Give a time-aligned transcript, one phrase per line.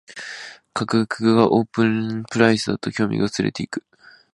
[0.73, 3.85] 価格がオープンプライスだと興味が薄れていく